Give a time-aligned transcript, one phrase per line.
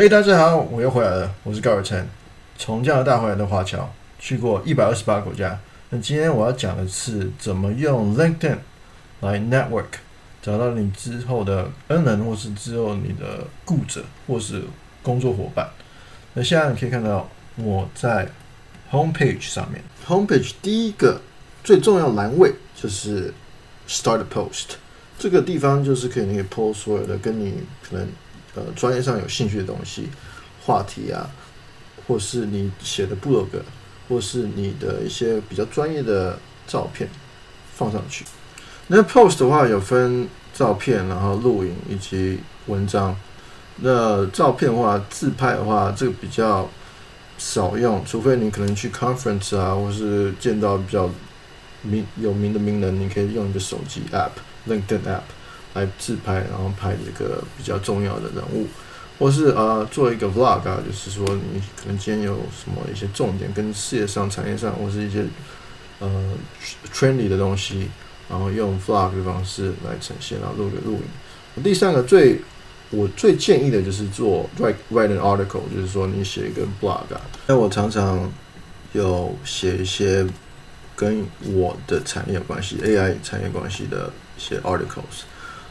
[0.00, 2.06] 嘿，hey, 大家好，我又回来了，我是高尔琛，
[2.56, 5.58] 从加拿大回来的华侨，去过一百二十八个国家。
[5.90, 8.58] 那今天我要讲的是怎么用 LinkedIn
[9.22, 9.98] 来 network，
[10.40, 14.62] 找到你之后的恩人，或是之后你的雇者，或是
[15.02, 15.68] 工作伙伴。
[16.34, 18.28] 那现在你可以看到我在
[18.92, 21.20] homepage 上面，homepage 第一个
[21.64, 23.34] 最重要栏位就是
[23.88, 24.76] start post，
[25.18, 28.06] 这个地方就是可以你可以 post 所有的跟你可能。
[28.54, 30.08] 呃，专业上有兴趣的东西、
[30.64, 31.28] 话题啊，
[32.06, 33.62] 或是你写的部落格，
[34.08, 37.08] 或是你的一些比较专业的照片
[37.74, 38.24] 放上去。
[38.88, 43.14] 那 post 的话有分照片，然后录影以及文章。
[43.76, 46.68] 那照片的话，自拍的话，这个比较
[47.36, 51.08] 少用，除非你可能去 conference 啊，或是见到比较
[51.82, 54.30] 名有名的名人，你可以用一个手机 app
[54.66, 55.22] LinkedIn app。
[55.74, 58.66] 来自拍，然后拍这个比较重要的人物，
[59.18, 65.24] 或是呃做一个 vlog 啊，就是说你可能今天有什么一些重点，跟事业上、产业上，或是一些
[66.00, 66.32] 呃
[66.92, 67.88] trendy 的东西，
[68.28, 71.62] 然后用 vlog 的方式来呈现，然后录个录影。
[71.62, 72.40] 第三个最
[72.90, 77.20] 我最建议的就是做 write write an article，就是说你写一个 blog 啊。
[77.46, 78.32] 那我常常
[78.92, 80.26] 有写一些
[80.96, 85.24] 跟我的产业有关系、AI 产业关系的一些 articles。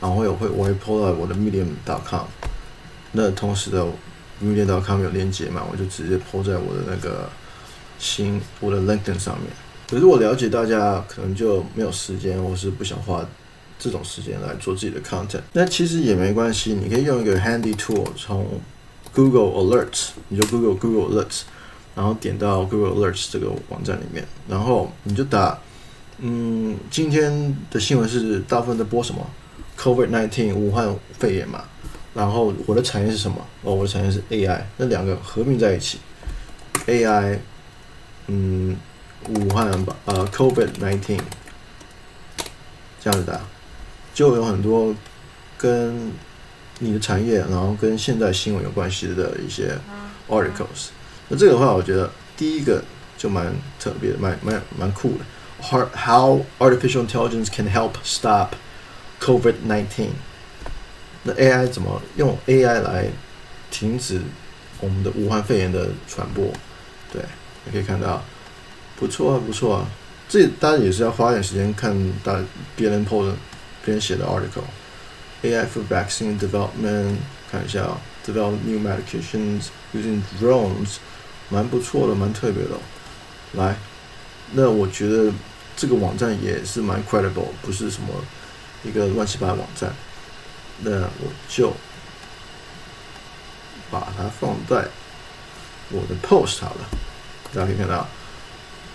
[0.00, 2.24] 然后我会我会 po 到我的 medium.com，
[3.12, 3.84] 那同时的
[4.42, 7.28] medium.com 有链接嘛，我就直接 po 在我的那个
[7.98, 9.48] 新我的 LinkedIn 上面。
[9.88, 13.28] 可是我了解大家可能就没有时间，或是不想花
[13.78, 15.40] 这种时间来做自己的 content。
[15.52, 18.46] 那其实也没关系，你可以用一个 handy tool，从
[19.12, 21.40] Google Alerts，你就 Google Google Alerts，
[21.96, 25.58] 然后点到 Google Alerts 这个网站里面，然后你就打，
[26.18, 29.28] 嗯，今天的新闻是大部分在播什么
[29.80, 31.64] ？COVID-19 武汉肺炎嘛，
[32.12, 33.38] 然后我的产业是什么？
[33.62, 35.98] 哦，我的产业是 AI，那两个合并在一起
[36.86, 37.38] ，AI，
[38.26, 38.76] 嗯，
[39.28, 41.18] 武汉吧，呃，COVID-19
[43.00, 43.40] 这样子的，
[44.12, 44.94] 就有很多
[45.56, 46.12] 跟
[46.78, 49.74] 你的产业，然后跟现在新闻有关系的一些
[50.28, 50.88] articles。
[51.28, 52.82] 那这个的话，我觉得第一个
[53.16, 55.24] 就蛮特别的，蛮蛮蛮酷的。
[55.62, 58.54] How artificial intelligence can help stop
[59.20, 60.08] COVID-19，
[61.22, 63.06] 那 AI 怎么用 AI 来
[63.70, 64.20] 停止
[64.80, 66.50] 我们的武汉肺炎的传播？
[67.12, 67.22] 对，
[67.64, 68.24] 你可以看到，
[68.96, 69.86] 不错啊，不错啊。
[70.28, 71.94] 这当然也是要花点时间看
[72.24, 72.40] 大
[72.76, 73.34] 别人 po 的、
[73.84, 74.64] 别人写的 article。
[75.42, 77.16] AI for vaccine development，
[77.50, 80.96] 看一下啊，develop new medications using drones，
[81.48, 82.70] 蛮不错的，蛮特别的。
[83.54, 83.76] 来，
[84.52, 85.32] 那我觉得
[85.76, 88.08] 这个网站也是蛮 credible，不是什么。
[88.82, 89.94] 一个乱七八糟网站，
[90.78, 91.70] 那我就
[93.90, 94.88] 把它放在
[95.90, 96.88] 我的 post 好了。
[97.52, 98.08] 大家可以看到，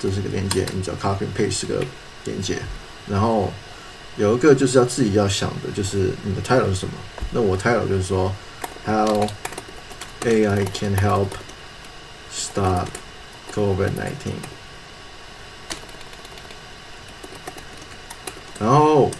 [0.00, 1.84] 这是个链接，你只要 copy and paste 个
[2.24, 2.58] 链接。
[3.08, 3.52] 然后
[4.16, 6.94] 有一个就是要自己要想的，就是你的 title 是什么？
[7.30, 8.34] 那我 title 就是说
[8.84, 9.28] ，How
[10.22, 11.28] AI can help
[12.32, 12.88] stop
[13.54, 14.32] COVID-19。
[18.58, 19.10] 然后。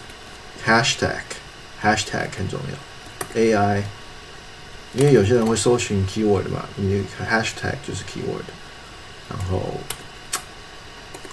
[0.68, 1.22] Hashtag
[1.82, 3.82] Hashtag 很重要，AI，
[4.94, 8.44] 因为有些人会搜寻 keyword 嘛，你 Hashtag 就是 keyword，
[9.28, 9.80] 然后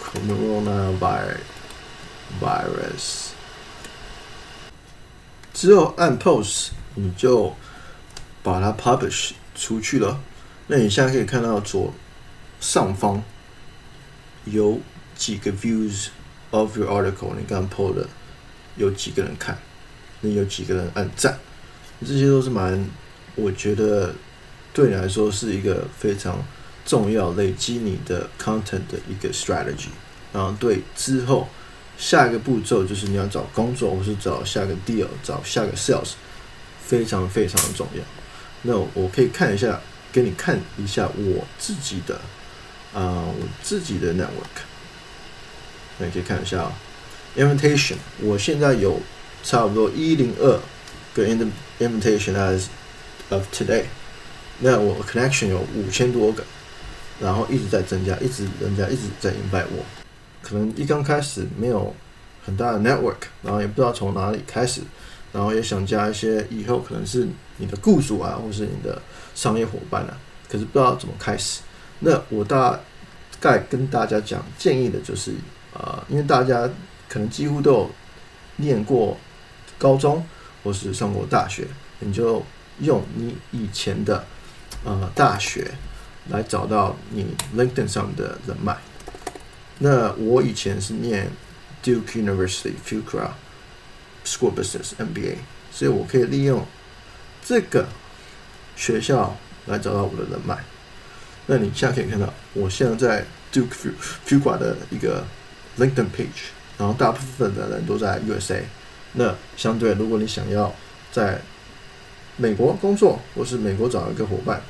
[0.03, 1.37] Coronavirus
[2.41, 3.27] Virus
[5.53, 7.55] 之后按 Post，你就
[8.43, 10.19] 把它 Publish 出去了。
[10.67, 11.93] 那你现在可以看到左
[12.59, 13.23] 上方
[14.45, 14.79] 有
[15.15, 16.07] 几个 Views
[16.51, 18.07] of your article，你刚 po 的。
[18.76, 19.56] 有几个人看？
[20.20, 21.38] 那有几个人按赞？
[22.06, 22.88] 这些都是蛮，
[23.34, 24.14] 我觉得
[24.72, 26.42] 对你来说是一个非常
[26.84, 29.88] 重要累积你的 content 的一个 strategy。
[30.32, 31.48] 然后对之后
[31.96, 36.12] 下一个步骤就是你要找工作，或是找下个 deal，找下个 sales，
[36.82, 38.02] 非常非常的重要。
[38.62, 39.80] 那我可以看一下，
[40.12, 42.20] 给你看一下我自己的
[42.94, 44.60] 啊、我自己的 network。
[45.98, 46.72] 那你可以看一下啊。
[47.36, 48.98] Invitation，我现在有
[49.42, 50.58] 差不多一零二
[51.12, 51.26] 个
[51.78, 52.64] invitation as
[53.28, 53.82] of today。
[54.60, 56.42] 那我 connection 有五千多个，
[57.20, 59.84] 然后一直在增加，一直人家一直在 invite 我。
[60.42, 61.94] 可能一刚开始没有
[62.42, 64.80] 很大的 network，然后也不知道从哪里开始，
[65.30, 67.28] 然后也想加一些以后可能是
[67.58, 69.02] 你的雇主啊，或是你的
[69.34, 70.16] 商业伙伴啊，
[70.50, 71.60] 可是不知道怎么开始。
[71.98, 72.80] 那我大
[73.38, 75.34] 概跟大家讲建议的就是
[75.74, 76.66] 啊、因为大家。
[77.08, 77.90] 可能几乎都有
[78.56, 79.16] 念过
[79.78, 80.24] 高中
[80.62, 81.66] 或是上过大学，
[82.00, 82.44] 你就
[82.80, 84.24] 用你以前的
[84.84, 85.70] 呃大学
[86.28, 87.26] 来找到你
[87.56, 88.76] LinkedIn 上的人脉。
[89.78, 91.30] 那我以前是念
[91.82, 93.30] Duke University Fuqua
[94.24, 95.36] School Business MBA，
[95.70, 96.66] 所以我可以利用
[97.44, 97.86] 这个
[98.74, 99.36] 学校
[99.66, 100.64] 来找到我的人脉。
[101.46, 103.92] 那你现在可以看到，我现在在 Duke
[104.26, 105.24] Fuqua 的一个
[105.78, 108.62] LinkedIn page，然后大部分的人都在 USA。
[109.12, 110.74] 那相对，如果你想要
[111.10, 111.40] 在
[112.36, 114.60] 美国工作，或是美国找一个伙伴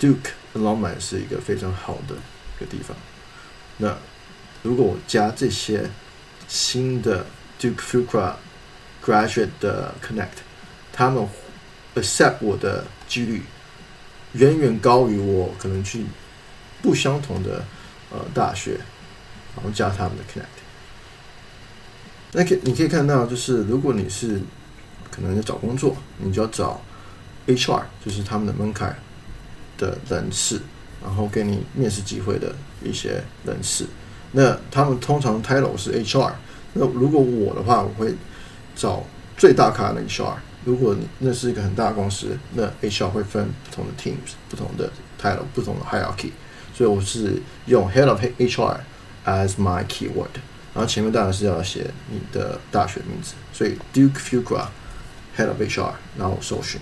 [0.00, 2.14] ，Duke Alumni 是一个非常好的
[2.56, 2.96] 一个地方。
[3.76, 3.96] 那
[4.62, 5.90] 如果我加这些
[6.48, 7.26] 新的
[7.60, 8.34] Duke Fuqua
[9.04, 10.38] Graduate 的 Connect，
[10.92, 11.28] 他们
[11.94, 13.42] accept 我的几率
[14.32, 16.06] 远远高于我可能去
[16.80, 17.62] 不相同的
[18.10, 18.78] 呃大学，
[19.54, 20.67] 然后加他们的 Connect。
[22.32, 24.40] 那可你可以看到，就是如果你是
[25.10, 26.80] 可能要找工作，你就要找
[27.46, 28.96] HR，就是他们的门槛
[29.78, 30.60] 的人士，
[31.02, 33.86] 然后给你面试机会的一些人士。
[34.32, 36.32] 那他们通常 title 是 HR。
[36.74, 38.14] 那如果我的话，我会
[38.76, 39.02] 找
[39.36, 40.34] 最大咖的 HR。
[40.64, 46.32] 如果你那是一个很大的公司，那 HR 会分不同的 teams、不同的 title、不同的 hierarchy。
[46.74, 48.80] 所以我是用 Head of HR
[49.24, 50.28] as my keyword。
[50.78, 53.34] 然后前面当然是要写你的大学名字。
[53.52, 54.68] 所以 Duke Fuqua
[55.36, 56.80] Head of HR，然后搜寻，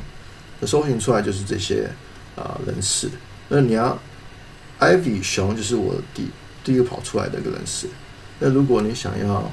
[0.60, 1.88] 那搜寻出来就是这些
[2.36, 3.08] 啊、呃、人士。
[3.48, 3.98] 那你要
[4.78, 6.28] Ivy 熊就是我第。
[6.66, 7.86] 第一个跑出来的一个人士，
[8.40, 9.48] 那如果你想要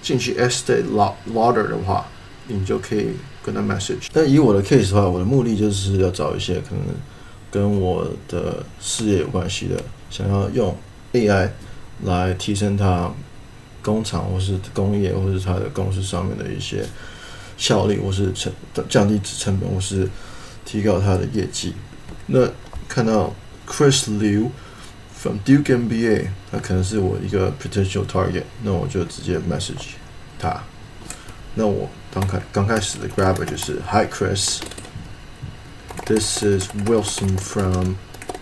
[0.00, 0.82] 进去 Estee
[1.30, 2.06] Lauder 的话，
[2.46, 3.08] 你就可以
[3.44, 4.06] 跟他 message。
[4.14, 6.86] 但以我的 case 的话，我的目的就是要找一些可能
[7.50, 10.74] 跟我的事业有关系的，想要用
[11.12, 11.50] AI
[12.04, 13.12] 来提升他
[13.84, 16.84] 工厂或是工业或是他的公司上面的一些
[17.56, 18.52] 效率，或是成
[18.88, 20.08] 降低成本，或是
[20.64, 21.74] 提高他的业绩。
[22.26, 22.48] 那
[22.88, 23.32] 看到
[23.68, 24.50] Chris Liu。
[25.16, 29.94] From Duke MBA，他可能是我一个 potential target，那我就直接 message
[30.38, 30.62] 他。
[31.54, 34.60] 那我刚开刚开始的 grabber 就是 Hi Chris，this
[36.42, 37.94] is Wilson from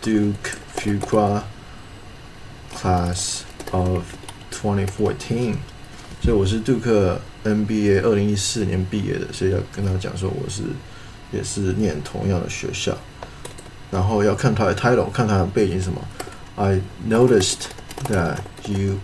[0.02, 1.44] Duke Fuqua
[2.74, 4.02] class of
[4.61, 5.55] 2014。
[6.21, 10.63] 所以我是杜克 MBA 二零一四年毕业的，所以要跟他讲说我是
[11.31, 12.97] 也是念同样的学校。
[13.91, 16.01] 然后要看他的 title，看他的背景是什么。
[16.55, 17.67] I noticed
[18.09, 18.99] that you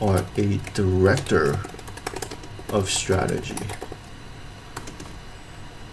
[0.00, 1.56] are a director
[2.72, 3.54] of strategy.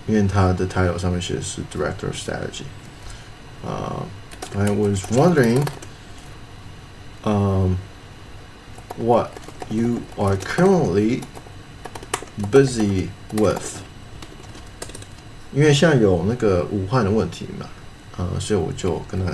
[0.08, 2.64] 因为他的 title 上面写的是 director of strategy.
[3.64, 4.04] Uh,
[4.58, 5.64] I was wondering
[7.24, 7.76] um,
[8.98, 9.32] what
[9.70, 11.22] you are currently
[12.52, 13.80] busy with.
[15.54, 17.68] 因为现在有那个武汉的问题嘛，
[18.18, 19.34] 呃，所以我就跟他。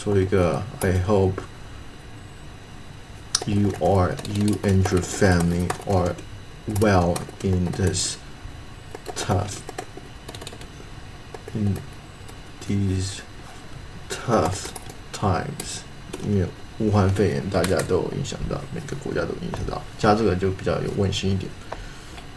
[0.00, 1.42] 说一个，I hope
[3.46, 6.14] you are you and your family are
[6.80, 8.16] well in this
[9.16, 9.56] tough
[11.52, 11.78] in
[12.68, 13.22] these
[14.08, 14.66] tough
[15.12, 15.80] times。
[16.22, 16.46] 因为
[16.82, 21.50] 武汉肺炎大家都有影响到，每个国家都影响到，加这个就比较有温馨一点。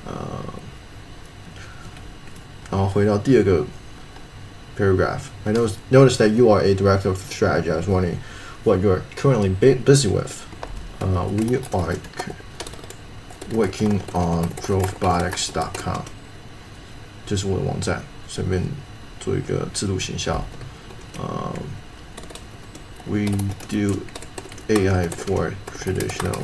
[0.05, 0.13] 呃，
[2.69, 3.65] 然后回到第二个。
[4.77, 5.29] paragraph.
[5.45, 7.69] I noticed that you are a director of strategy.
[7.69, 8.17] I was wondering
[8.63, 10.45] what you're currently busy with.
[10.99, 11.97] Uh, we are
[13.51, 16.03] working on growthbotics.com，
[17.27, 18.63] 这是我的网站，顺便
[19.19, 20.43] 做一个自动行销。
[21.17, 21.53] Uh,
[23.05, 23.27] we
[23.67, 23.99] do
[24.69, 26.43] AI for traditional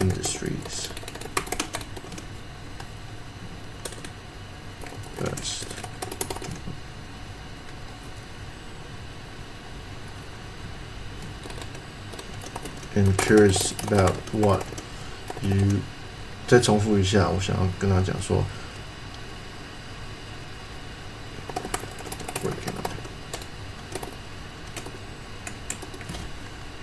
[0.00, 0.88] industries.
[5.20, 5.64] That's
[12.94, 14.62] And curious about what
[15.40, 15.80] you
[16.46, 18.44] 再重复一下，我想要跟他讲说，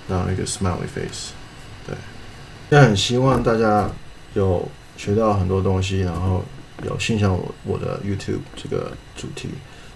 [0.08, 1.32] 然后一个 smiley face，
[1.86, 1.96] 对，
[2.70, 3.90] 那很希望大家
[4.34, 6.42] 有学到很多东西，然后
[6.84, 9.48] 有欣赏我我的 YouTube 这个主题。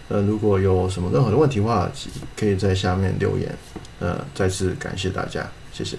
[0.09, 1.91] 呃，如果有什么任何的问题的话，
[2.35, 3.55] 可以在下面留言。
[4.01, 5.47] 呃，再次感谢大家。
[5.73, 5.99] 谢谢。